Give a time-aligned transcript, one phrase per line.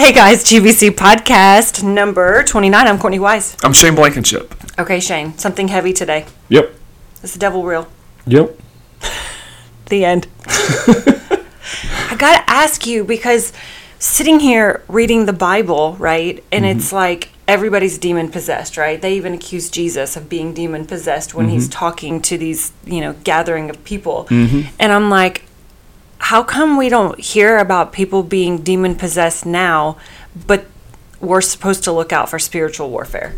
[0.00, 2.86] Hey guys, GBC podcast number 29.
[2.86, 3.54] I'm Courtney Wise.
[3.62, 4.54] I'm Shane Blankenship.
[4.78, 6.24] Okay, Shane, something heavy today.
[6.48, 6.74] Yep.
[7.22, 7.86] Is the devil real?
[8.26, 8.58] Yep.
[9.90, 10.26] The end.
[10.48, 13.52] I gotta ask you because
[13.98, 16.42] sitting here reading the Bible, right?
[16.50, 16.78] And mm-hmm.
[16.78, 19.02] it's like everybody's demon possessed, right?
[19.02, 21.78] They even accuse Jesus of being demon possessed when he's mm-hmm.
[21.78, 24.28] talking to these, you know, gathering of people.
[24.30, 24.74] Mm-hmm.
[24.78, 25.44] And I'm like,
[26.20, 29.96] how come we don't hear about people being demon possessed now,
[30.46, 30.66] but
[31.18, 33.34] we're supposed to look out for spiritual warfare?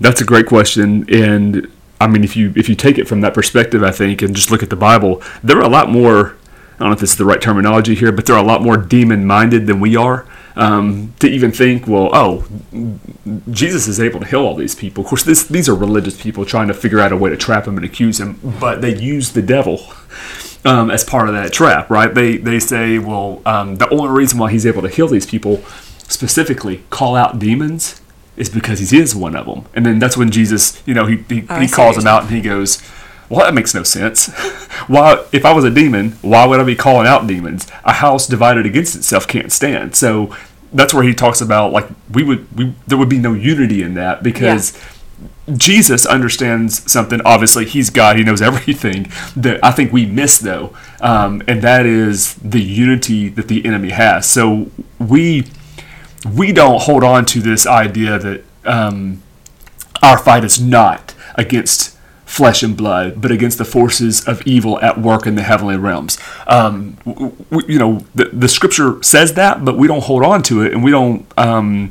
[0.00, 3.32] That's a great question, and I mean, if you if you take it from that
[3.32, 6.36] perspective, I think, and just look at the Bible, there are a lot more.
[6.74, 8.62] I don't know if this is the right terminology here, but there are a lot
[8.62, 10.26] more demon-minded than we are.
[10.56, 12.44] Um, to even think, well, oh,
[13.50, 15.04] Jesus is able to heal all these people.
[15.04, 17.66] Of course, this, these are religious people trying to figure out a way to trap
[17.66, 19.78] him and accuse him, but they use the devil
[20.64, 22.12] um, as part of that trap, right?
[22.12, 25.62] They they say, well, um, the only reason why he's able to heal these people,
[25.98, 28.00] specifically call out demons,
[28.36, 29.66] is because he is one of them.
[29.74, 32.30] And then that's when Jesus, you know, he he, Oh, he calls them out and
[32.30, 32.82] he goes.
[33.28, 34.26] Well, that makes no sense.
[34.88, 37.64] why, if I was a demon, why would I be calling out demons?
[37.84, 39.94] A house divided against itself can't stand.
[39.94, 40.34] So
[40.72, 43.94] that's where he talks about like we would we there would be no unity in
[43.94, 44.72] that because
[45.56, 47.20] Jesus understands something.
[47.24, 48.16] Obviously, he's God.
[48.16, 49.10] He knows everything.
[49.36, 53.90] That I think we miss, though, um, and that is the unity that the enemy
[53.90, 54.28] has.
[54.28, 55.46] So we
[56.34, 59.22] we don't hold on to this idea that um,
[60.02, 65.00] our fight is not against flesh and blood, but against the forces of evil at
[65.00, 66.16] work in the heavenly realms.
[66.46, 70.42] Um, w- w- you know, the, the scripture says that, but we don't hold on
[70.44, 71.26] to it, and we don't.
[71.36, 71.90] Um,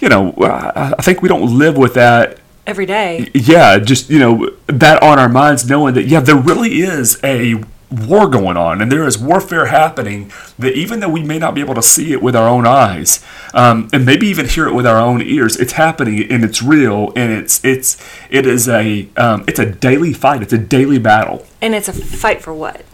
[0.00, 3.30] you know, I I think we don't live with that Every day.
[3.32, 7.62] yeah, just you know that on our minds, knowing that yeah, there really is a
[7.90, 10.32] war going on, and there is warfare happening.
[10.58, 13.24] That even though we may not be able to see it with our own eyes,
[13.54, 17.12] um, and maybe even hear it with our own ears, it's happening and it's real,
[17.14, 20.42] and it's it's it is a um, it's a daily fight.
[20.42, 21.46] It's a daily battle.
[21.60, 22.84] And it's a fight for what?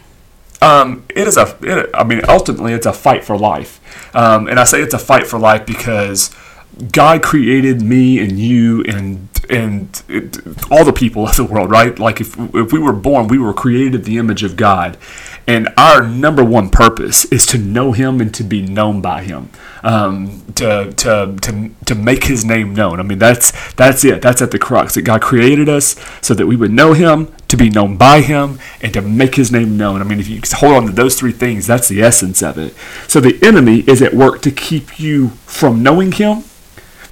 [0.61, 1.57] Um, it is a.
[1.61, 3.81] It, I mean, ultimately, it's a fight for life,
[4.15, 6.33] um, and I say it's a fight for life because
[6.91, 11.97] God created me and you and and it, all the people of the world, right?
[11.99, 14.97] Like if if we were born, we were created the image of God,
[15.47, 19.49] and our number one purpose is to know Him and to be known by Him,
[19.83, 22.99] um, to to to to make His name known.
[22.99, 24.21] I mean, that's that's it.
[24.21, 27.57] That's at the crux that God created us so that we would know Him, to
[27.57, 30.01] be known by Him, and to make His name known.
[30.01, 32.73] I mean, if you hold on to those three things, that's the essence of it.
[33.07, 36.43] So the enemy is at work to keep you from knowing Him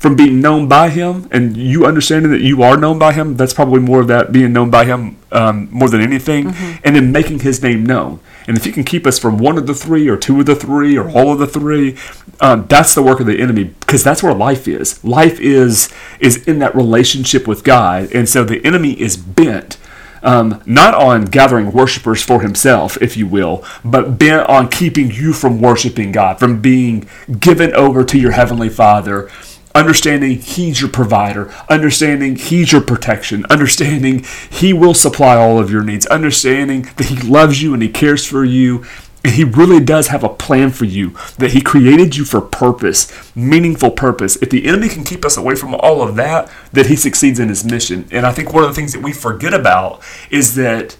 [0.01, 3.53] from being known by him and you understanding that you are known by him that's
[3.53, 6.47] probably more of that being known by him um, more than anything
[6.83, 8.19] and then making his name known.
[8.47, 10.55] And if he can keep us from one of the three or two of the
[10.55, 11.97] three or all of the three
[12.39, 15.03] um, that's the work of the enemy because that's where life is.
[15.03, 19.77] Life is is in that relationship with god and so the enemy is bent
[20.23, 25.33] um, not on gathering worshipers for himself, if you will, but bent on keeping you
[25.33, 27.09] from worshiping God, from being
[27.39, 29.31] given over to your Heavenly Father,
[29.75, 35.83] understanding He's your provider, understanding He's your protection, understanding He will supply all of your
[35.83, 38.85] needs, understanding that He loves you and He cares for you.
[39.23, 43.35] And he really does have a plan for you, that he created you for purpose,
[43.35, 44.35] meaningful purpose.
[44.37, 47.47] If the enemy can keep us away from all of that, that he succeeds in
[47.47, 48.07] his mission.
[48.09, 50.97] And I think one of the things that we forget about is that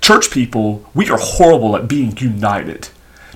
[0.00, 2.88] church people, we are horrible at being united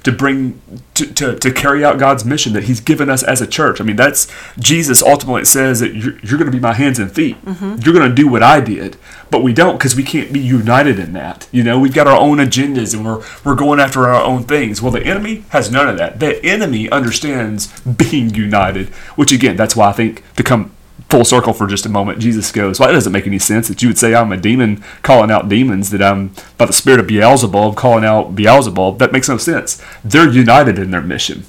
[0.05, 0.61] to bring
[0.95, 3.81] to, to, to carry out God's mission that He's given us as a church.
[3.81, 7.13] I mean, that's Jesus ultimately says that you're, you're going to be my hands and
[7.13, 7.43] feet.
[7.45, 7.83] Mm-hmm.
[7.83, 8.97] You're going to do what I did,
[9.31, 11.49] but we don't because we can't be united in that.
[11.53, 14.83] You know, we've got our own agendas and we're we're going after our own things.
[14.83, 16.21] Well, the enemy has none of that.
[16.21, 20.75] The enemy understands being united, which again, that's why I think to come
[21.09, 23.83] full circle for just a moment, Jesus goes, Well, it doesn't make any sense that
[23.83, 27.07] you would say I'm a demon calling out demons, that I'm by the spirit of
[27.07, 28.99] Beelzebub calling out Beelzebub.
[28.99, 29.83] That makes no sense.
[30.05, 31.45] They're united in their mission.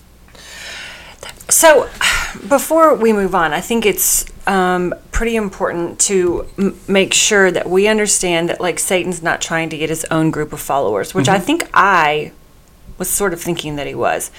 [1.49, 1.89] So,
[2.47, 7.69] before we move on, I think it's um, pretty important to m- make sure that
[7.69, 11.27] we understand that, like, Satan's not trying to get his own group of followers, which
[11.29, 12.31] I think I
[12.97, 14.31] was sort of thinking that he was.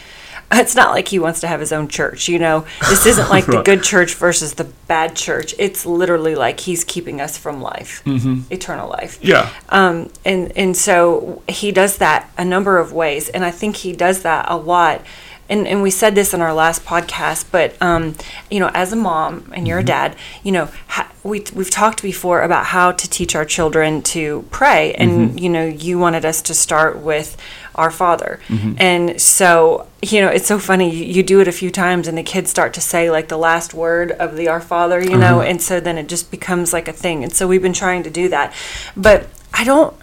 [0.56, 2.66] It's not like he wants to have his own church, you know.
[2.88, 5.54] This isn't like the good church versus the bad church.
[5.58, 8.02] It's literally like he's keeping us from life,
[8.50, 9.18] eternal life.
[9.22, 9.50] Yeah.
[9.68, 13.92] Um, and and so he does that a number of ways, and I think he
[13.92, 15.02] does that a lot
[15.48, 18.14] and, and we said this in our last podcast, but um,
[18.50, 22.02] you know, as a mom and you're a dad, you know, ha- we we've talked
[22.02, 26.40] before about how to teach our children to pray, and you know, you wanted us
[26.42, 27.36] to start with
[27.74, 28.74] our Father, mm-hmm.
[28.78, 30.94] and so you know, it's so funny.
[30.94, 33.38] You, you do it a few times, and the kids start to say like the
[33.38, 35.48] last word of the Our Father, you know, uh-huh.
[35.48, 38.10] and so then it just becomes like a thing, and so we've been trying to
[38.10, 38.54] do that,
[38.96, 39.96] but I don't.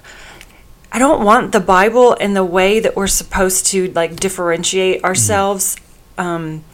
[0.93, 5.05] I don't want the Bible in the way that we're supposed to like differentiate mm-hmm.
[5.05, 5.77] ourselves.
[6.17, 6.65] Um,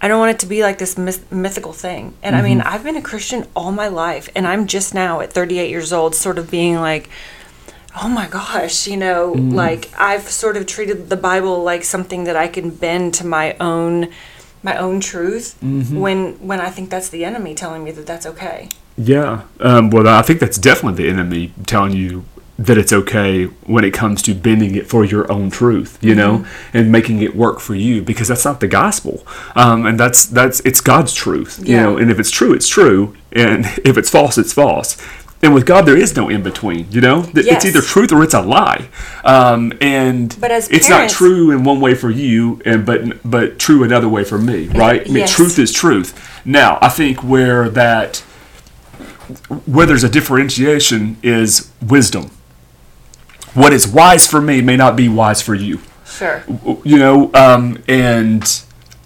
[0.00, 2.14] I don't want it to be like this myth- mythical thing.
[2.22, 2.68] And I mean, mm-hmm.
[2.68, 6.14] I've been a Christian all my life, and I'm just now at 38 years old,
[6.14, 7.10] sort of being like,
[8.02, 12.36] oh my gosh, you know, like I've sort of treated the Bible like something that
[12.36, 14.10] I can bend to my own
[14.62, 18.68] my own truth when when I think that's the enemy telling me that that's okay.
[18.96, 19.44] Yeah.
[19.60, 22.24] Um, well, I think that's definitely the enemy telling you
[22.58, 26.44] that it's okay when it comes to bending it for your own truth, you know,
[26.74, 29.24] and making it work for you because that's not the gospel.
[29.54, 31.96] Um, and that's that's it's God's truth, you know.
[31.96, 34.96] And if it's true, it's true, and if it's false, it's false.
[35.40, 37.24] And with God, there is no in between, you know.
[37.32, 37.46] Yes.
[37.46, 38.88] It's either truth or it's a lie.
[39.24, 43.58] Um, and But as it's not true in one way for you, and but but
[43.58, 45.08] true another way for me, right?
[45.08, 46.40] I mean, truth is truth.
[46.44, 48.18] Now, I think where that
[49.66, 52.30] where there's a differentiation is wisdom.
[53.54, 55.80] What is wise for me may not be wise for you.
[56.04, 56.42] Sure.
[56.84, 58.42] You know, um, and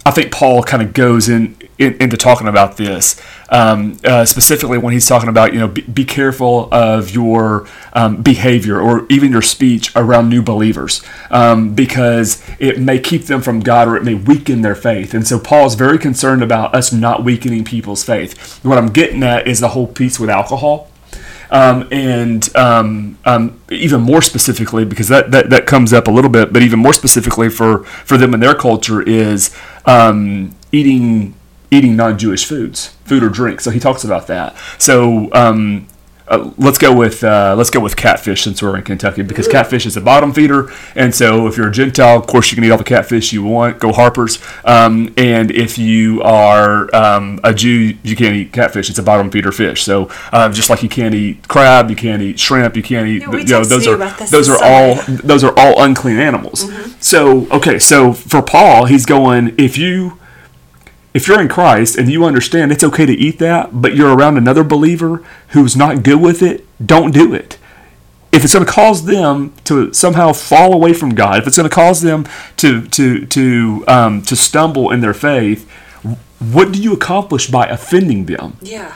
[0.05, 4.77] I think Paul kind of goes in, in into talking about this um, uh, specifically
[4.77, 9.31] when he's talking about you know be, be careful of your um, behavior or even
[9.31, 14.03] your speech around new believers um, because it may keep them from God or it
[14.03, 15.13] may weaken their faith.
[15.13, 18.63] And so Paul is very concerned about us not weakening people's faith.
[18.63, 20.89] What I'm getting at is the whole piece with alcohol.
[21.51, 26.31] Um, and um, um, even more specifically, because that, that, that comes up a little
[26.31, 29.55] bit, but even more specifically for, for them in their culture is
[29.85, 31.35] um, eating
[31.73, 33.61] eating non-Jewish foods, food or drink.
[33.61, 34.55] So he talks about that.
[34.77, 35.87] So um,
[36.27, 39.85] uh, let's go with uh, let's go with catfish since we're in Kentucky because catfish
[39.85, 42.71] is a bottom feeder, and so if you're a Gentile, of course you can eat
[42.71, 43.79] all the catfish you want.
[43.79, 48.89] Go Harper's, um, and if you are um, a Jew, you can't eat catfish.
[48.89, 49.83] It's a bottom feeder fish.
[49.83, 53.27] So uh, just like you can't eat crab, you can't eat shrimp, you can't eat.
[53.27, 53.97] We you know, those are
[54.27, 56.71] those are all those are all unclean animals.
[57.05, 60.19] So okay, so for Paul, he's going if you
[61.13, 64.37] if you're in Christ and you understand it's okay to eat that, but you're around
[64.37, 67.57] another believer who's not good with it, don't do it.
[68.31, 71.69] If it's going to cause them to somehow fall away from God, if it's going
[71.69, 72.25] to cause them
[72.57, 75.69] to to to um, to stumble in their faith,
[76.39, 78.57] what do you accomplish by offending them?
[78.61, 78.95] Yeah.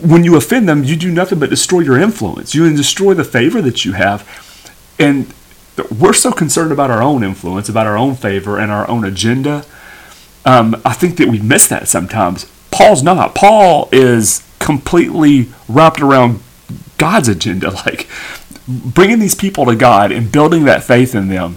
[0.00, 2.54] when you offend them, you do nothing but destroy your influence.
[2.54, 4.22] You destroy the favor that you have.
[4.98, 5.32] And
[5.90, 9.64] we're so concerned about our own influence, about our own favor, and our own agenda.
[10.46, 12.46] Um, I think that we miss that sometimes.
[12.70, 13.34] Paul's not.
[13.34, 16.40] Paul is completely wrapped around
[16.98, 18.08] God's agenda, like
[18.68, 21.56] bringing these people to God and building that faith in them.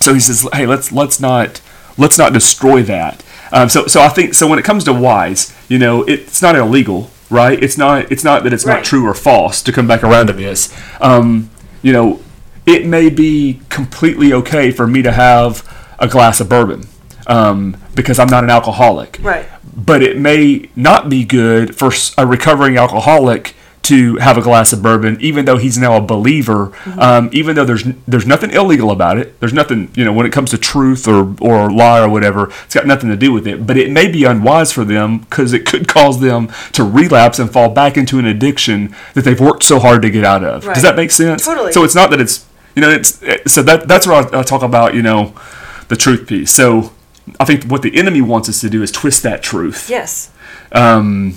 [0.00, 1.60] So he says, "Hey, let's let's not
[1.98, 5.54] let's not destroy that." Um, so so I think so when it comes to wise,
[5.68, 7.60] you know, it's not illegal, right?
[7.60, 8.76] It's not it's not that it's Right.
[8.76, 10.72] not true or false to come back around to this.
[11.00, 11.50] Um,
[11.82, 12.20] you know,
[12.66, 15.64] it may be completely okay for me to have
[15.98, 16.86] a glass of bourbon
[17.26, 19.46] um, because I'm not an alcoholic Right.
[19.74, 24.82] but it may not be good for a recovering alcoholic to have a glass of
[24.82, 26.72] bourbon, even though he's now a believer.
[26.98, 29.38] Um, even though there's there's nothing illegal about it.
[29.38, 32.50] There's nothing you know when it comes to truth or or lie or whatever.
[32.64, 33.64] It's got nothing to do with it.
[33.64, 37.48] But it may be unwise for them because it could cause them to relapse and
[37.48, 40.66] fall back into an addiction that they've worked so hard to get out of.
[40.66, 40.74] Right.
[40.74, 41.44] Does that make sense?
[41.44, 41.70] Totally.
[41.70, 43.20] So it's not that it's you know it's
[43.52, 45.32] so that that's where I, I talk about you know
[45.86, 46.50] the truth piece.
[46.52, 46.90] So.
[47.40, 50.30] I think what the enemy wants us to do is twist that truth Yes.
[50.72, 51.34] um,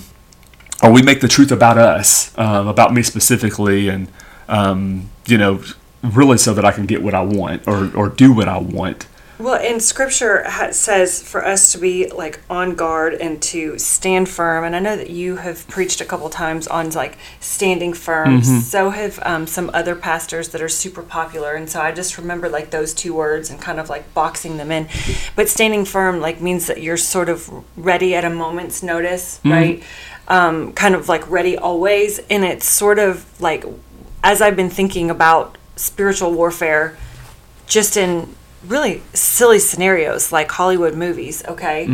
[0.82, 4.08] or we make the truth about us, um, about me specifically, and
[4.48, 5.62] um, you know,
[6.02, 9.06] really so that I can get what I want or or do what I want.
[9.40, 14.64] Well, and scripture says for us to be like on guard and to stand firm.
[14.64, 18.42] And I know that you have preached a couple times on like standing firm.
[18.60, 21.54] So have um, some other pastors that are super popular.
[21.54, 24.70] And so I just remember like those two words and kind of like boxing them
[24.70, 24.88] in.
[25.36, 29.82] But standing firm like means that you're sort of ready at a moment's notice, right?
[30.28, 32.18] Um, kind of like ready always.
[32.30, 33.64] And it's sort of like
[34.22, 36.98] as I've been thinking about spiritual warfare,
[37.66, 38.34] just in
[38.66, 41.86] really silly scenarios like Hollywood movies, okay?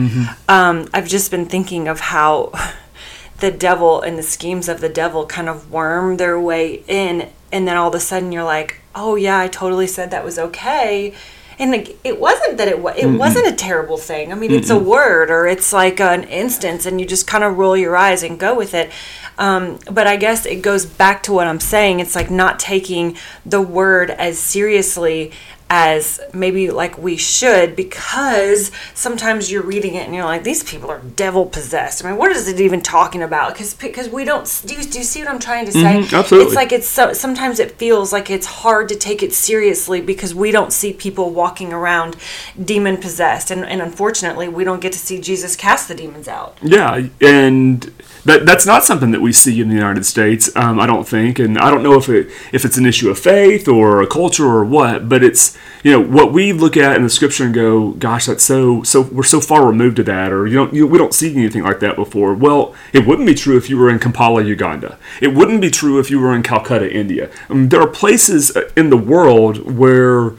[0.48, 2.52] Um, I've just been thinking of how
[3.40, 7.68] the devil and the schemes of the devil kind of worm their way in, and
[7.68, 11.14] then all of a sudden you're like, oh, yeah, I totally said that was okay.
[11.58, 14.32] and like, it wasn't that it was it wasn't a terrible thing.
[14.32, 17.56] I mean, it's a word or it's like an instance, and you just kind of
[17.56, 18.90] roll your eyes and go with it.
[19.38, 22.00] Um, but I guess it goes back to what I'm saying.
[22.00, 25.32] It's like not taking the word as seriously
[25.68, 30.88] as maybe like we should because sometimes you're reading it and you're like these people
[30.90, 32.04] are devil possessed.
[32.04, 33.52] I mean, what is it even talking about?
[33.52, 35.80] Because because we don't do you, do you see what I'm trying to say?
[35.80, 36.46] Mhm, absolutely.
[36.46, 40.34] It's like it's so sometimes it feels like it's hard to take it seriously because
[40.34, 42.16] we don't see people walking around
[42.62, 46.56] demon possessed and, and unfortunately we don't get to see Jesus cast the demons out.
[46.62, 47.92] Yeah, and
[48.26, 50.54] that that's not something that we see in the United States.
[50.56, 53.18] Um, I don't think, and I don't know if it if it's an issue of
[53.18, 55.08] faith or a culture or what.
[55.08, 58.44] But it's you know what we look at in the scripture and go, gosh, that's
[58.44, 61.34] so so we're so far removed to that, or you don't you, we don't see
[61.34, 62.34] anything like that before.
[62.34, 64.98] Well, it wouldn't be true if you were in Kampala, Uganda.
[65.22, 67.30] It wouldn't be true if you were in Calcutta, India.
[67.48, 70.32] I mean, there are places uh, in the world where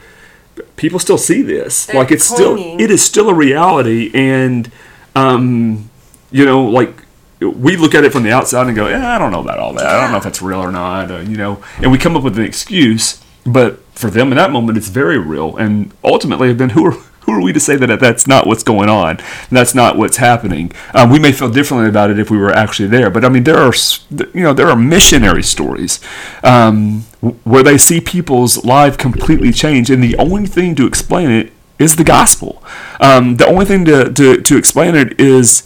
[0.76, 1.86] people still see this.
[1.86, 4.70] They're like it's still it is still a reality, and
[5.16, 5.88] um,
[6.30, 7.07] you know, like
[7.40, 9.86] we look at it from the outside and go, I don't know about all that.
[9.86, 11.10] I don't know if that's real or not.
[11.10, 13.22] Uh, you know, and we come up with an excuse.
[13.44, 15.56] But for them in that moment, it's very real.
[15.56, 16.92] And ultimately, then who are
[17.28, 19.18] who are we to say that that's not what's going on?
[19.50, 20.72] That's not what's happening.
[20.94, 23.10] Um, we may feel differently about it if we were actually there.
[23.10, 23.72] But I mean, there are
[24.10, 26.00] you know there are missionary stories
[26.42, 27.02] um,
[27.44, 31.96] where they see people's life completely change, and the only thing to explain it is
[31.96, 32.62] the gospel.
[33.00, 35.62] Um, the only thing to, to, to explain it is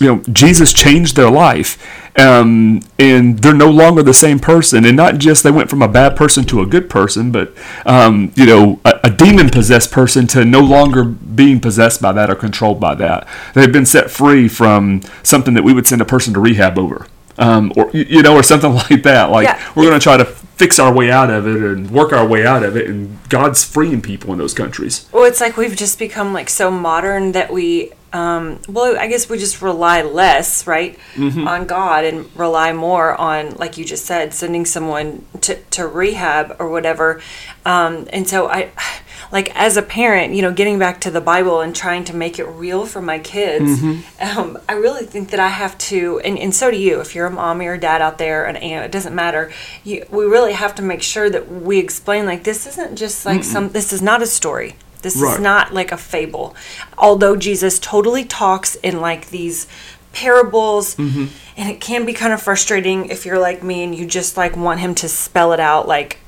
[0.00, 1.78] you know jesus changed their life
[2.18, 4.86] um, and they're no longer the same person.
[4.86, 7.52] And not just they went from a bad person to a good person but
[7.84, 12.30] um, you know a, a demon possessed person to no longer being possessed by that
[12.30, 13.28] or controlled by that.
[13.54, 17.06] They've been set free from something that we would send a person to rehab over
[17.38, 19.30] um, or you know or something like that.
[19.30, 19.72] Like Yeah.
[19.74, 22.46] we're going to try to fix our way out of it and work our way
[22.46, 25.06] out of it and god's freeing people in those countries.
[25.12, 29.28] Well, it's like we've just become like so modern that we, um, well, I guess
[29.28, 30.98] we just rely less, right,
[31.46, 36.56] on God and rely more on, like you just said, sending someone to, to rehab
[36.58, 37.20] or whatever.
[37.64, 38.70] Um, and so I,
[39.32, 42.38] like as a parent, you know, getting back to the Bible and trying to make
[42.38, 43.82] it real for my kids,
[44.20, 47.26] um, I really think that I have to, and, and so do you, if you're
[47.26, 49.52] a mom or your dad out there, an aunt, it doesn't matter.
[49.84, 53.42] You, we really have to make sure that we explain, like, this isn't just like
[53.44, 54.76] some, this is not a story.
[55.06, 55.34] This Right.
[55.34, 56.56] is not like a fable.
[56.98, 59.68] Although Jesus totally talks in like these
[60.12, 61.26] parables, Mm-hmm.
[61.56, 64.56] and it can be kind of frustrating if you're like me and you just like
[64.56, 66.18] want him to spell it out like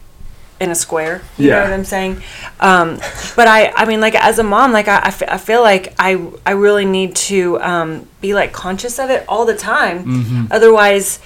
[0.60, 1.22] in a square.
[1.36, 2.22] You know what I'm saying?
[2.60, 2.98] Um,
[3.34, 6.52] but I, I mean, like as a mom, like I, I, feel like I, I
[6.52, 10.04] really need to um, be like conscious of it all the time.
[10.04, 10.44] Mm-hmm.
[10.52, 11.18] Otherwise,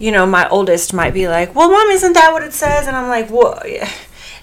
[0.00, 2.96] you know, my oldest might be like, "Well, mom, isn't that what it says?" And
[2.96, 3.58] I'm like, "Well."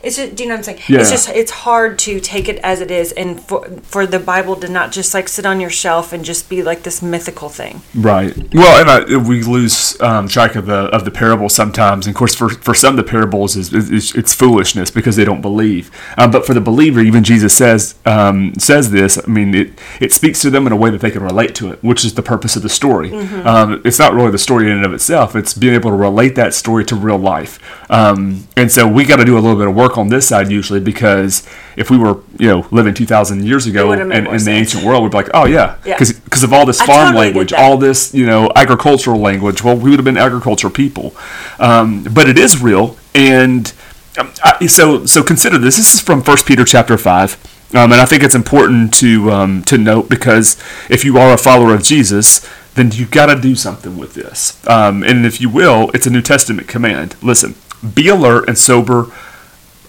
[0.03, 0.79] It's just, do you know what I'm saying?
[0.89, 0.99] Yeah.
[0.99, 4.55] It's just, it's hard to take it as it is, and for for the Bible
[4.57, 7.81] to not just like sit on your shelf and just be like this mythical thing.
[7.95, 8.35] Right.
[8.53, 12.05] Well, and I, we lose um, track of the of the parables sometimes.
[12.05, 15.41] And of course, for, for some, the parables is, is it's foolishness because they don't
[15.41, 15.89] believe.
[16.17, 19.17] Um, but for the believer, even Jesus says um, says this.
[19.17, 21.71] I mean, it it speaks to them in a way that they can relate to
[21.71, 23.13] it, which is the purpose of the story.
[23.13, 25.35] Um, it's not really the story in and of itself.
[25.35, 27.59] It's being able to relate that story to real life.
[27.89, 30.51] Um, and so we got to do a little bit of work on this side
[30.51, 34.51] usually because if we were you know living two thousand years ago in, in the
[34.51, 35.97] ancient world, we'd be like, oh yeah, Yeah.
[35.97, 39.63] because of all this farm totally language, all this, you know, agricultural language.
[39.63, 41.15] Well, we would have been agriculture people,
[41.59, 42.97] um, but it is real.
[43.15, 43.71] And
[44.17, 45.77] um, I, so, so consider this.
[45.77, 47.37] This is from First Peter chapter five,
[47.73, 50.57] um, and I think it's important to um, to note because
[50.89, 54.65] if you are a follower of Jesus, then you've got to do something with this.
[54.67, 57.15] Um, and if you will, it's a New Testament command.
[57.21, 57.55] Listen,
[57.93, 59.11] be alert and sober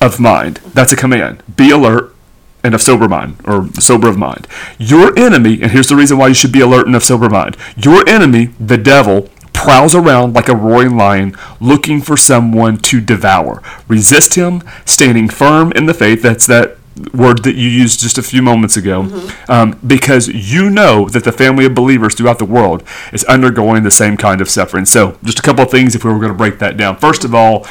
[0.04, 0.56] of mind.
[0.74, 1.42] That's a command.
[1.56, 2.14] Be alert
[2.62, 4.48] and of sober mind, or sober of mind.
[4.78, 7.56] Your enemy, and here's the reason why you should be alert and of sober mind.
[7.76, 13.62] Your enemy, the devil, prowls around like a roaring lion looking for someone to devour.
[13.86, 16.22] Resist him, standing firm in the faith.
[16.22, 16.78] That's that
[17.12, 19.28] word that you used just a few moments ago.
[19.48, 22.82] Um, because you know that the family of believers throughout the world
[23.12, 24.84] is undergoing the same kind of suffering.
[24.86, 26.96] So, just a couple of things if we were going to break that down.
[26.96, 27.66] First of all,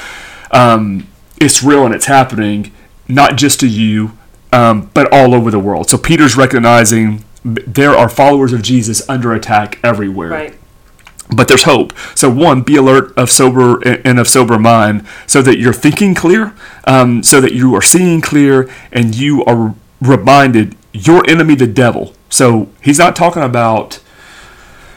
[0.51, 1.07] um,
[1.39, 2.71] it's real and it's happening,
[3.07, 4.17] not just to you,
[4.51, 5.89] um, but all over the world.
[5.89, 10.29] So Peter's recognizing there are followers of Jesus under attack everywhere.
[10.29, 10.59] Right.
[11.35, 11.93] But there's hope.
[12.15, 16.53] So one, be alert of sober and of sober mind, so that you're thinking clear,
[16.85, 22.13] um, so that you are seeing clear, and you are reminded your enemy, the devil.
[22.29, 23.99] So he's not talking about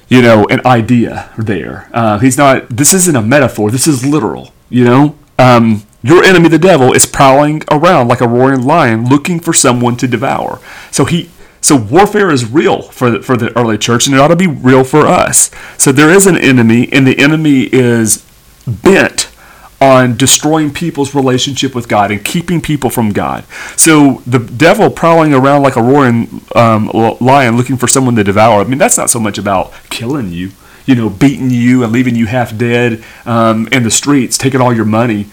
[0.09, 1.88] you know, an idea there.
[1.93, 2.69] Uh, he's not.
[2.69, 3.71] This isn't a metaphor.
[3.71, 4.52] This is literal.
[4.69, 9.41] You know, um, your enemy, the devil, is prowling around like a roaring lion, looking
[9.41, 10.61] for someone to devour.
[10.91, 14.29] So he, so warfare is real for the, for the early church, and it ought
[14.29, 15.50] to be real for us.
[15.79, 18.25] So there is an enemy, and the enemy is
[18.67, 19.31] bent
[19.81, 23.45] on destroying people's relationship with God and keeping people from God.
[23.76, 26.88] So the devil prowling around like a roaring um,
[27.21, 28.61] lion looking for someone to devour.
[28.61, 30.53] I mean, that's not so much about killing you,
[30.87, 34.73] you know, beating you and leaving you half dead um, in the streets, taking all
[34.73, 35.26] your money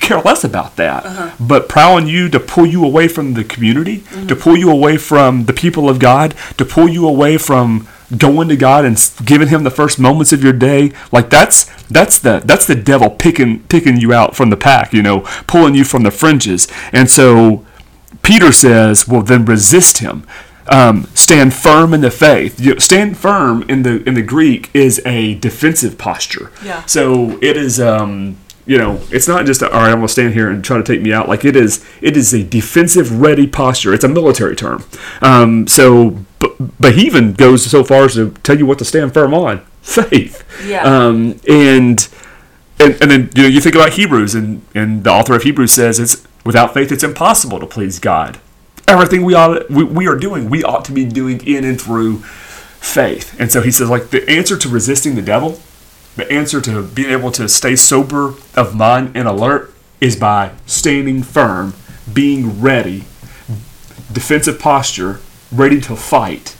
[0.00, 1.06] care less about that.
[1.06, 1.36] Uh-huh.
[1.40, 4.26] But prowling you to pull you away from the community, mm-hmm.
[4.26, 8.48] to pull you away from the people of God, to pull you away from going
[8.48, 12.42] to God and giving Him the first moments of your day, like that's that's the
[12.44, 16.02] that's the devil picking picking you out from the pack, you know, pulling you from
[16.02, 16.66] the fringes.
[16.92, 17.64] And so
[18.22, 20.26] Peter says, well, then resist him.
[20.66, 22.60] Um, stand firm in the faith.
[22.60, 26.52] You know, stand firm in the in the Greek is a defensive posture.
[26.64, 26.84] Yeah.
[26.86, 27.80] So it is.
[27.80, 28.36] Um,
[28.70, 29.90] you know, it's not just a, all right.
[29.90, 31.28] I'm gonna stand here and try to take me out.
[31.28, 33.92] Like it is, it is a defensive ready posture.
[33.92, 34.84] It's a military term.
[35.20, 38.84] Um, so, but, but he even goes so far as to tell you what to
[38.84, 40.44] stand firm on: faith.
[40.64, 40.84] Yeah.
[40.84, 42.08] Um, and
[42.78, 45.72] and and then you know you think about Hebrews, and and the author of Hebrews
[45.72, 48.38] says it's without faith it's impossible to please God.
[48.86, 52.18] Everything we ought we, we are doing, we ought to be doing in and through
[52.18, 53.34] faith.
[53.40, 55.60] And so he says, like the answer to resisting the devil
[56.16, 61.22] the answer to being able to stay sober of mind and alert is by standing
[61.22, 61.74] firm,
[62.12, 63.04] being ready,
[64.12, 65.20] defensive posture,
[65.52, 66.56] ready to fight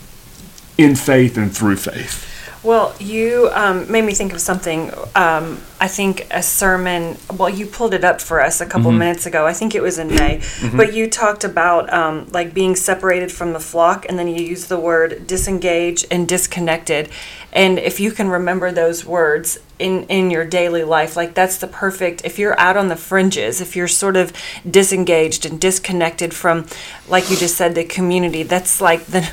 [0.78, 2.29] in faith and through faith.
[2.62, 4.90] Well, you um, made me think of something.
[5.14, 7.16] Um, I think a sermon.
[7.34, 8.98] Well, you pulled it up for us a couple mm-hmm.
[8.98, 9.46] minutes ago.
[9.46, 10.76] I think it was in May, mm-hmm.
[10.76, 14.68] but you talked about um, like being separated from the flock, and then you used
[14.68, 17.08] the word disengage and disconnected.
[17.50, 21.66] And if you can remember those words in in your daily life, like that's the
[21.66, 22.26] perfect.
[22.26, 24.34] If you're out on the fringes, if you're sort of
[24.70, 26.66] disengaged and disconnected from,
[27.08, 29.26] like you just said, the community, that's like the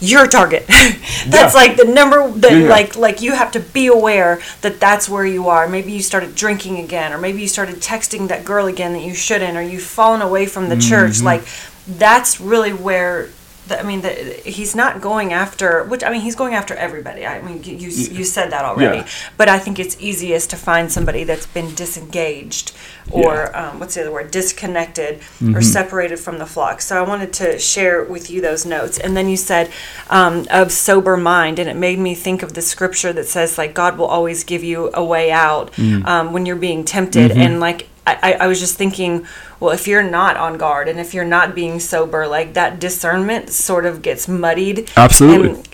[0.00, 0.66] your target.
[0.66, 1.50] that's yeah.
[1.54, 2.68] like the number that yeah.
[2.68, 5.68] like like you have to be aware that that's where you are.
[5.68, 9.14] Maybe you started drinking again or maybe you started texting that girl again that you
[9.14, 10.88] shouldn't or you've fallen away from the mm-hmm.
[10.88, 11.22] church.
[11.22, 11.44] Like
[11.86, 13.28] that's really where
[13.66, 14.10] the, I mean, the,
[14.44, 15.84] he's not going after.
[15.84, 17.26] Which I mean, he's going after everybody.
[17.26, 18.98] I mean, you you, you said that already.
[18.98, 19.08] Yeah.
[19.36, 22.72] But I think it's easiest to find somebody that's been disengaged
[23.10, 23.70] or yeah.
[23.70, 25.56] um, what's the other word, disconnected mm-hmm.
[25.56, 26.80] or separated from the flock.
[26.80, 28.98] So I wanted to share with you those notes.
[28.98, 29.70] And then you said
[30.10, 33.74] um, of sober mind, and it made me think of the scripture that says like
[33.74, 36.04] God will always give you a way out mm.
[36.06, 37.40] um, when you're being tempted, mm-hmm.
[37.40, 39.26] and like I, I was just thinking,
[39.60, 43.50] well, if you're not on guard and if you're not being sober, like that discernment
[43.50, 44.90] sort of gets muddied.
[44.96, 45.50] Absolutely.
[45.50, 45.68] And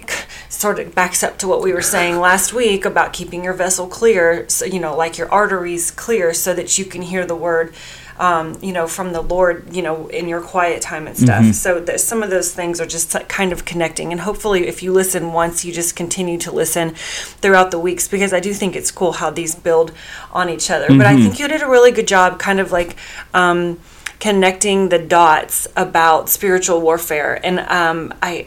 [0.49, 3.87] sort of backs up to what we were saying last week about keeping your vessel
[3.87, 7.75] clear, so, you know, like your arteries clear so that you can hear the word
[8.21, 11.43] um, you know, from the Lord, you know, in your quiet time and stuff.
[11.43, 11.53] Mm-hmm.
[11.53, 14.13] So th- some of those things are just like kind of connecting.
[14.13, 18.35] And hopefully, if you listen once, you just continue to listen throughout the weeks because
[18.35, 19.93] I do think it's cool how these build
[20.33, 20.89] on each other.
[20.89, 20.99] Mm-hmm.
[20.99, 21.23] But I mm-hmm.
[21.23, 22.97] think you did a really good job, kind of like.
[23.35, 23.81] Um,
[24.19, 28.47] connecting the dots about spiritual warfare and um, i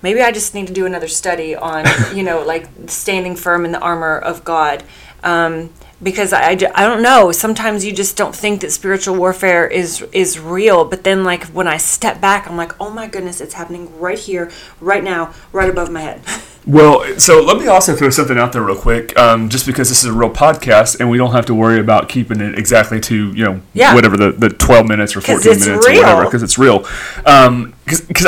[0.00, 3.72] maybe i just need to do another study on you know like standing firm in
[3.72, 4.82] the armor of god
[5.22, 5.68] um,
[6.02, 10.38] because I, I don't know sometimes you just don't think that spiritual warfare is is
[10.38, 13.98] real but then like when i step back i'm like oh my goodness it's happening
[14.00, 16.22] right here right now right above my head
[16.66, 20.04] well so let me also throw something out there real quick um, just because this
[20.04, 23.32] is a real podcast and we don't have to worry about keeping it exactly to
[23.32, 23.94] you know yeah.
[23.94, 25.98] whatever the, the 12 minutes or 14 minutes real.
[25.98, 27.74] or whatever because it's real because um,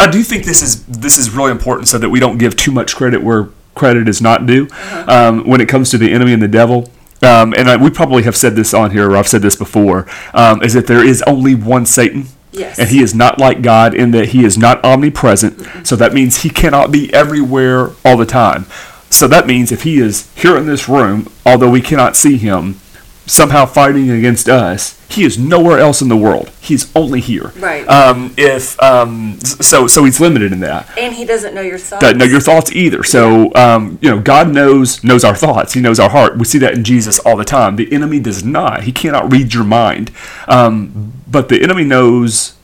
[0.00, 2.72] i do think this is this is really important so that we don't give too
[2.72, 5.28] much credit where credit is not due uh-huh.
[5.28, 6.90] um, when it comes to the enemy and the devil
[7.22, 10.06] um, and I, we probably have said this on here, or I've said this before,
[10.32, 12.26] um, is that there is only one Satan.
[12.52, 12.78] Yes.
[12.78, 15.58] And he is not like God in that he is not omnipresent.
[15.58, 15.84] Mm-hmm.
[15.84, 18.66] So that means he cannot be everywhere all the time.
[19.10, 22.80] So that means if he is here in this room, although we cannot see him,
[23.26, 26.50] somehow fighting against us, he is nowhere else in the world.
[26.60, 27.52] He's only here.
[27.56, 27.86] Right.
[27.88, 30.96] Um, if um, so, so he's limited in that.
[30.98, 32.00] And he doesn't know your thoughts.
[32.00, 33.02] Doesn't know your thoughts either.
[33.04, 35.74] So um, you know, God knows knows our thoughts.
[35.74, 36.38] He knows our heart.
[36.38, 37.76] We see that in Jesus all the time.
[37.76, 38.84] The enemy does not.
[38.84, 40.10] He cannot read your mind.
[40.48, 42.54] Um, but the enemy knows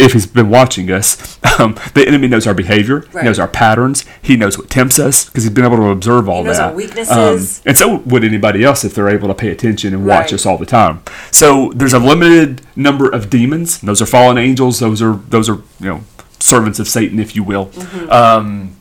[0.00, 3.24] if he's been watching us, um, the enemy knows our behavior, right.
[3.24, 6.38] knows our patterns, he knows what tempts us because he's been able to observe all
[6.38, 6.70] he knows that.
[6.70, 7.58] Our weaknesses.
[7.58, 10.32] Um, and so would anybody else if they're able to pay attention and watch right.
[10.34, 11.02] us all the time.
[11.30, 13.80] So there's a limited number of demons.
[13.80, 14.80] Those are fallen angels.
[14.80, 16.00] Those are those are you know
[16.38, 17.66] servants of Satan, if you will.
[17.66, 18.10] Mm-hmm.
[18.10, 18.76] Um,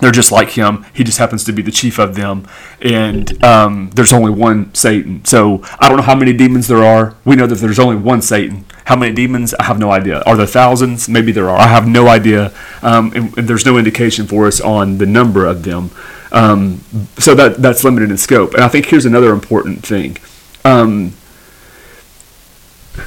[0.00, 0.84] They're just like him.
[0.92, 2.46] He just happens to be the chief of them,
[2.80, 5.24] and um, there's only one Satan.
[5.24, 7.14] So I don't know how many demons there are.
[7.24, 8.64] We know that there's only one Satan.
[8.84, 9.54] How many demons?
[9.54, 10.22] I have no idea.
[10.22, 11.08] Are there thousands?
[11.08, 11.58] Maybe there are.
[11.58, 12.52] I have no idea.
[12.82, 15.90] Um, and, and there's no indication for us on the number of them.
[16.32, 16.80] Um,
[17.18, 18.54] so that that's limited in scope.
[18.54, 20.16] And I think here's another important thing.
[20.64, 21.10] Um,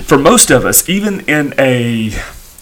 [0.05, 2.11] for most of us, even in a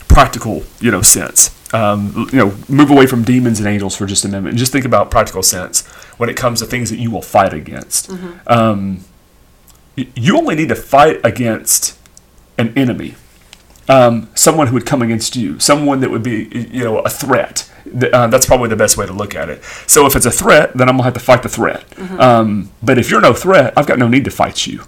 [0.08, 4.26] practical, you know, sense, um, you know, move away from demons and angels for just
[4.26, 5.86] a minute and just think about practical sense
[6.17, 8.10] when it comes to things that you will fight against.
[8.47, 8.99] Um,
[9.97, 11.97] y- you only need to fight against
[12.67, 13.15] an enemy,
[13.89, 17.69] um, someone who would come against you, someone that would be, you know, a threat.
[18.13, 19.62] Uh, that's probably the best way to look at it.
[19.88, 21.84] So if it's a threat, then I'm gonna have to fight the threat.
[22.19, 24.84] Um, but if you're no threat, I've got no need to fight you.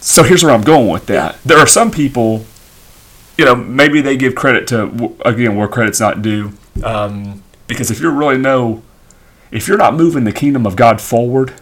[0.00, 1.38] So here's where I'm going with that.
[1.44, 2.44] There are some people,
[3.38, 8.00] you know, maybe they give credit to again where credit's not due, um, because if
[8.00, 8.82] you're really no,
[9.52, 11.52] if you're not moving the kingdom of God forward,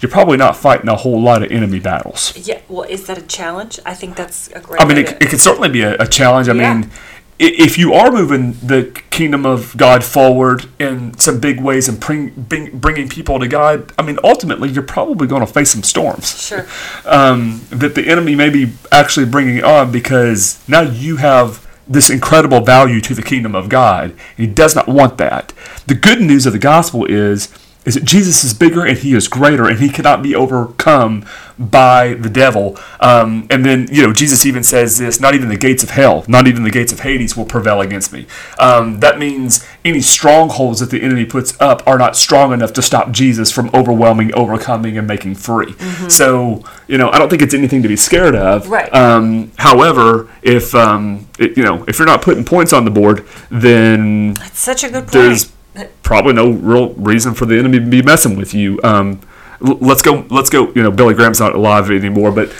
[0.00, 2.36] you're probably not fighting a whole lot of enemy battles.
[2.36, 2.60] Yeah.
[2.68, 3.78] Well, is that a challenge?
[3.84, 4.80] I think that's a great.
[4.80, 6.48] I mean, it, it could certainly be a, a challenge.
[6.48, 6.74] I Yeah.
[6.74, 6.90] mean,
[7.38, 12.28] if you are moving the kingdom of God forward in some big ways and bring,
[12.36, 16.38] bring, bringing people to God, I mean, ultimately, you're probably going to face some storms
[16.46, 16.66] sure.
[17.06, 22.60] um, that the enemy may be actually bringing on because now you have this incredible
[22.60, 24.10] value to the kingdom of God.
[24.10, 25.54] And He does not want that.
[25.86, 27.48] The good news of the gospel is
[27.84, 31.24] is that Jesus is bigger and he is greater and he cannot be overcome
[31.58, 32.78] by the devil.
[33.00, 36.24] Um, and then, you know, Jesus even says this not even the gates of hell,
[36.26, 38.26] not even the gates of Hades will prevail against me.
[38.58, 42.82] Um, that means any strongholds that the enemy puts up are not strong enough to
[42.82, 45.74] stop Jesus from overwhelming, overcoming, and making free.
[46.08, 48.68] So, you know, I don't think it's anything to be scared of.
[48.68, 48.92] Right.
[48.94, 53.26] Um, however, if, um, it, you know, if you're not putting points on the board,
[53.50, 55.52] then That's such a good point.
[56.02, 58.80] Probably no real reason for the enemy to be messing with you.
[58.82, 59.20] Um,
[59.64, 60.26] l- let's go.
[60.30, 60.72] Let's go.
[60.74, 62.52] You know, Billy Graham's not alive anymore, but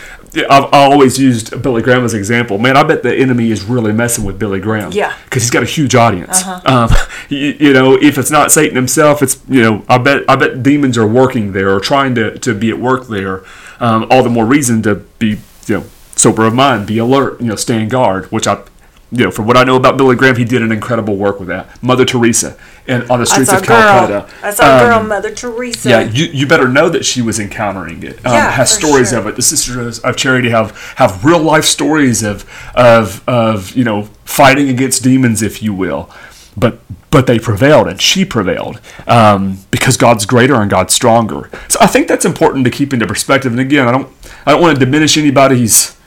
[0.49, 2.57] I've, I always used Billy Graham as an example.
[2.57, 4.91] Man, I bet the enemy is really messing with Billy Graham.
[4.93, 5.13] Yeah.
[5.25, 6.41] because he's got a huge audience.
[6.65, 6.89] Um,
[7.27, 10.63] you, you know, if it's not Satan himself, it's you know, I bet I bet
[10.63, 13.43] demons are working there or trying to, to be at work there.
[13.79, 15.83] Um, all the more reason to be you know
[16.15, 18.31] sober of mind, be alert, you know, stay in guard.
[18.31, 18.63] Which I,
[19.11, 21.49] you know, from what I know about Billy Graham, he did an incredible work with
[21.49, 21.81] that.
[21.83, 23.77] Mother Teresa and on the streets of girl.
[23.77, 24.33] Calcutta.
[24.41, 25.89] That's our girl, Um, Mother Teresa.
[25.89, 28.25] yeah, you, you better know that she was encountering it.
[28.25, 29.19] Um, Yeah, has stories sure.
[29.19, 29.35] of it.
[29.35, 34.69] The Sisters of Charity have have real life stories of of of you know fighting
[34.69, 36.09] against demons, if you will.
[36.55, 36.79] But
[37.11, 41.49] but they prevailed, and she prevailed um, because God's greater and God's stronger.
[41.67, 43.51] So I think that's important to keep into perspective.
[43.51, 44.07] And again, I don't
[44.45, 45.97] I don't want to diminish anybody's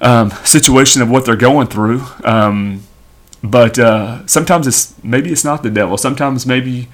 [0.00, 2.02] um, situation of what they're going through.
[2.24, 2.84] Um,
[3.42, 5.96] but uh, sometimes it's maybe it's not the devil.
[5.96, 6.88] Sometimes maybe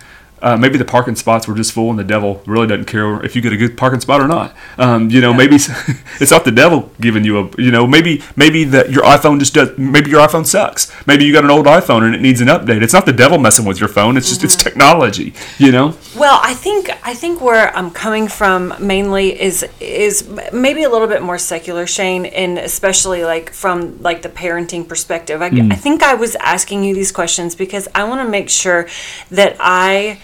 [0.44, 3.34] uh, maybe the parking spots were just full, and the devil really doesn't care if
[3.34, 4.54] you get a good parking spot or not.
[4.76, 5.54] Um, you know, maybe
[6.20, 7.50] it's, not the devil giving you a.
[7.56, 9.76] You know, maybe maybe that your iPhone just does.
[9.78, 10.92] Maybe your iPhone sucks.
[11.06, 12.82] Maybe you got an old iPhone and it needs an update.
[12.82, 14.18] It's not the devil messing with your phone.
[14.18, 15.32] It's just it's technology.
[15.56, 15.96] You know.
[16.14, 21.08] Well, I think I think where I'm coming from mainly is is maybe a little
[21.08, 25.40] bit more secular, Shane, and especially like from like the parenting perspective.
[25.40, 28.88] I, I think I was asking you these questions because I want to make sure
[29.30, 30.20] that I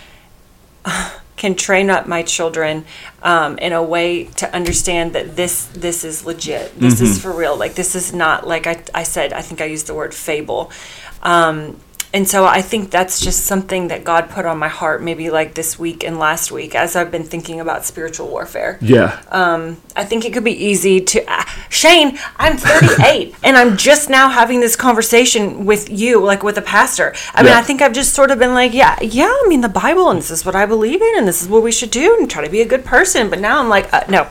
[1.36, 2.84] can train up my children
[3.22, 6.78] um, in a way to understand that this this is legit.
[6.78, 7.56] This is for real.
[7.56, 9.32] Like this is not like I, I said.
[9.32, 10.70] I think I used the word fable.
[11.22, 11.80] Um,
[12.12, 15.54] and so I think that's just something that God put on my heart, maybe like
[15.54, 18.78] this week and last week, as I've been thinking about spiritual warfare.
[18.80, 19.22] Yeah.
[19.94, 21.24] I think it could be easy to.
[21.30, 26.58] Uh, Shane, I'm 38 and I'm just now having this conversation with you, like with
[26.58, 27.14] a pastor.
[27.32, 29.68] I mean, I think I've just sort of been like, yeah, yeah, I mean, the
[29.68, 32.16] Bible and this is what I believe in and this is what we should do
[32.18, 33.30] and try to be a good person.
[33.30, 34.26] But now I'm like, uh, no.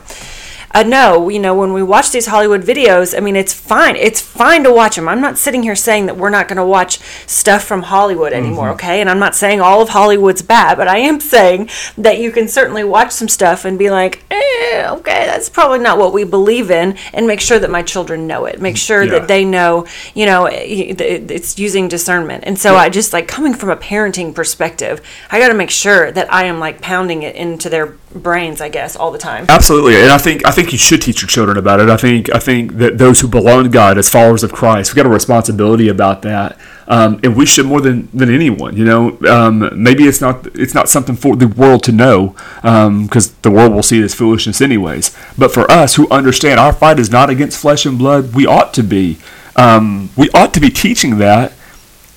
[0.72, 3.96] Uh, no, you know, when we watch these Hollywood videos, I mean, it's fine.
[3.96, 5.08] It's fine to watch them.
[5.08, 8.70] I'm not sitting here saying that we're not going to watch stuff from Hollywood anymore,
[8.70, 9.00] okay?
[9.00, 12.46] And I'm not saying all of Hollywood's bad, but I am saying that you can
[12.46, 16.70] certainly watch some stuff and be like, eh, okay, that's probably not what we believe
[16.70, 18.60] in, and make sure that my children know it.
[18.60, 19.18] Make sure Yeah.
[19.18, 22.44] that they know, you know, it- it's using discernment.
[22.46, 25.00] And so I just like coming from a parenting perspective,
[25.32, 28.68] I got to make sure that I am like pounding it into their brains, I
[28.68, 29.46] guess, all the time.
[29.48, 31.88] Absolutely, and I think I think you should teach your children about it.
[31.88, 34.96] I think I think that those who belong to God as followers of Christ, we
[34.96, 38.76] got a responsibility about that, um, and we should more than, than anyone.
[38.76, 43.32] You know, um, maybe it's not it's not something for the world to know because
[43.42, 45.16] the world will see it as foolishness anyways.
[45.38, 48.74] But for us who understand our fight is not against flesh and blood, we ought
[48.74, 49.18] to be
[49.56, 51.52] um, we ought to be teaching that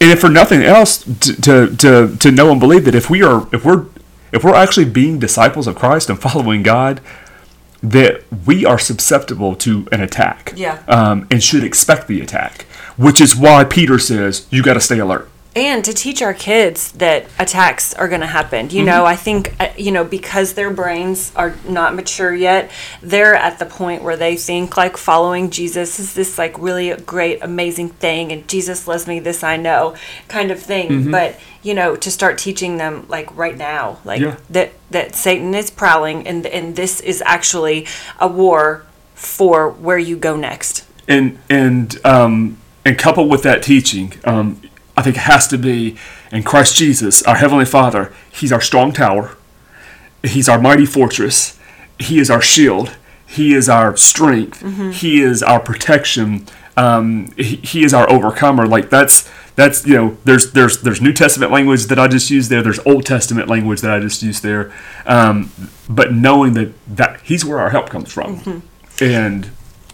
[0.03, 3.23] and if for nothing else, to, to to to know and believe that if we
[3.23, 3.86] are if we're
[4.33, 6.99] if we're actually being disciples of Christ and following God,
[7.81, 10.53] that we are susceptible to an attack.
[10.55, 10.83] Yeah.
[10.87, 12.63] Um, and should expect the attack,
[12.97, 15.29] which is why Peter says you got to stay alert.
[15.55, 18.69] And to teach our kids that attacks are going to happen.
[18.71, 23.35] You know i think uh, you know because their brains are not mature yet they're
[23.35, 27.89] at the point where they think like following jesus is this like really great amazing
[27.89, 29.95] thing and jesus loves me this i know
[30.27, 31.11] kind of thing.
[31.11, 34.37] But you know to start teaching them like right now like Yeah.
[34.49, 37.85] that that satan is prowling and and this is actually
[38.19, 40.85] a war for where you go next.
[41.07, 44.61] And and um, and coupled with that teaching, um,
[44.95, 45.95] I think it has to be
[46.32, 48.13] in Christ Jesus, our heavenly Father.
[48.32, 49.36] He's our strong tower.
[50.23, 51.60] He's our mighty fortress.
[51.99, 52.95] He is our shield.
[53.25, 54.62] He is our strength.
[54.93, 56.45] He is our protection.
[56.77, 58.67] Um, he, he is our overcomer.
[58.67, 62.49] Like that's that's you know there's there's there's New Testament language that I just used
[62.51, 62.62] there.
[62.62, 64.71] There's Old Testament language that I just used there.
[65.06, 65.51] Um,
[65.89, 68.63] but knowing that that He's where our help comes from,
[69.01, 69.49] and I-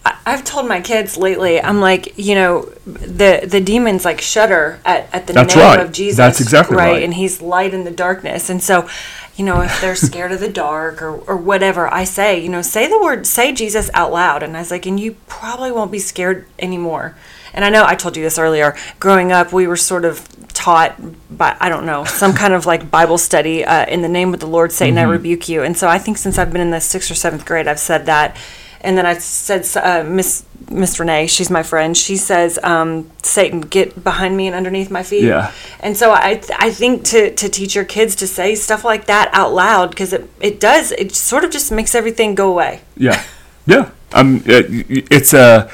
[0.06, 5.14] I've told my kids lately, I'm like, you know, the the demons like shudder at,
[5.14, 5.80] at the That's name right.
[5.80, 6.18] of Jesus.
[6.18, 7.02] That's exactly right.
[7.04, 8.50] And he's light in the darkness.
[8.50, 8.88] And so,
[9.36, 12.62] you know, if they're scared of the dark or, or whatever, I say, you know,
[12.62, 14.44] say the word, say Jesus out loud.
[14.44, 17.16] And I was like, and you probably won't be scared anymore.
[17.54, 18.76] And I know I told you this earlier.
[19.00, 20.96] Growing up, we were sort of taught
[21.36, 24.40] by, I don't know, some kind of like Bible study uh, in the name of
[24.40, 25.10] the Lord, Satan, Mm-hmm.
[25.10, 25.64] I rebuke you.
[25.64, 28.06] And so I think since I've been in the sixth or seventh grade, I've said
[28.06, 28.38] that.
[28.82, 31.98] And then I said, uh, Miss Miss Renee, she's my friend.
[31.98, 35.52] She says, um, "Satan, get behind me and underneath my feet." Yeah.
[35.80, 39.30] And so I, I think to, to teach your kids to say stuff like that
[39.34, 42.82] out loud because it, it does it sort of just makes everything go away.
[42.96, 43.24] Yeah,
[43.66, 43.90] yeah.
[44.14, 45.72] Um, it, it's uh,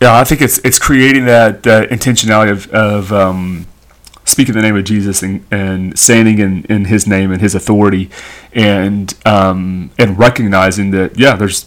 [0.00, 0.14] yeah.
[0.16, 3.66] I think it's it's creating that, that intentionality of of um,
[4.24, 8.10] speaking the name of Jesus and, and standing in, in His name and His authority,
[8.52, 11.66] and um, and recognizing that yeah, there's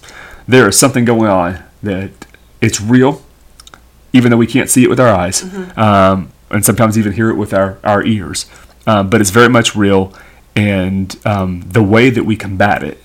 [0.49, 2.12] there is something going on that
[2.59, 3.21] it's real,
[4.13, 5.43] even though we can't see it with our eyes,
[5.77, 8.47] um, and sometimes even hear it with our our ears.
[8.88, 10.12] Um, but it's very much real,
[10.55, 12.97] and um, the way that we combat it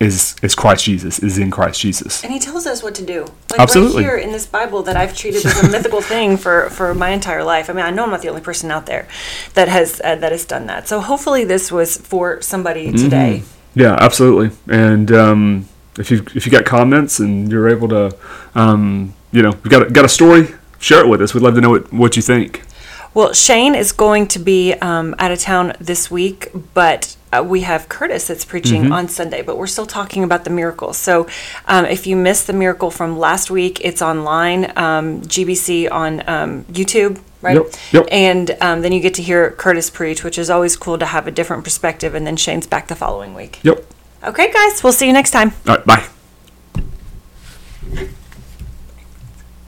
[0.00, 2.24] is is Christ Jesus, is in Christ Jesus.
[2.24, 3.26] And he tells us what to do.
[3.50, 4.04] Like Absolutely.
[4.04, 7.10] right here in this Bible that I've treated as a mythical thing for, for my
[7.10, 7.68] entire life.
[7.68, 9.08] I mean, I know I'm not the only person out there
[9.54, 10.88] that has uh, that has done that.
[10.88, 13.42] So hopefully this was for somebody today.
[13.74, 14.56] Yeah, absolutely.
[14.68, 15.68] And um,
[15.98, 18.16] if you if you got comments and you're able to,
[18.54, 21.34] um, you know, got a, got a story, share it with us.
[21.34, 22.62] We'd love to know what, what you think.
[23.14, 27.62] Well, Shane is going to be um, out of town this week, but uh, we
[27.62, 29.42] have Curtis that's preaching on Sunday.
[29.42, 30.92] But we're still talking about the miracle.
[30.92, 31.26] So
[31.66, 36.64] um, if you missed the miracle from last week, it's online, um, GBC on um,
[36.64, 37.20] YouTube.
[37.40, 38.06] Right, Yep, yep.
[38.10, 41.28] and um, then you get to hear Curtis preach, which is always cool to have
[41.28, 42.16] a different perspective.
[42.16, 43.60] And then Shane's back the following week.
[43.62, 43.84] Yep.
[44.28, 45.52] Okay, guys, we'll see you next time.
[45.66, 45.86] All right.
[45.86, 46.04] Bye.